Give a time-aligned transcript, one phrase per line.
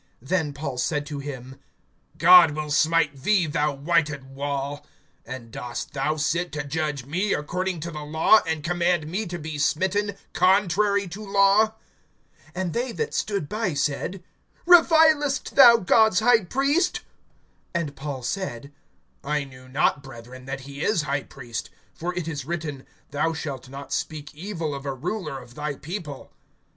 [0.25, 1.59] (3)Then Paul said to him:
[2.17, 4.83] God will smite thee, thou whited wall.
[5.27, 9.37] And dost thou sit to judge me according to the law, and command me to
[9.37, 11.75] be smitten contrary to law?
[12.55, 14.23] (4)And they that stood by said:
[14.65, 17.01] Revilest thou God's high priest?
[17.75, 18.71] (5)And Paul said:
[19.23, 23.69] I knew not, brethren, that he is high priest; for it is written: Thou shalt
[23.69, 26.31] not speak evil of a ruler of thy people.